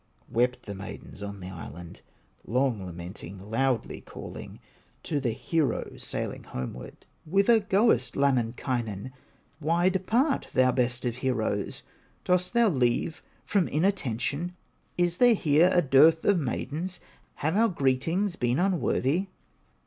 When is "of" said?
11.05-11.17, 16.25-16.39